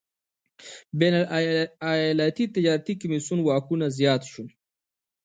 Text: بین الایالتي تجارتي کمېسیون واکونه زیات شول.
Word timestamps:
بین 0.99 1.13
الایالتي 1.35 2.45
تجارتي 2.55 2.93
کمېسیون 3.01 3.39
واکونه 3.43 3.85
زیات 3.97 4.21
شول. 4.31 4.47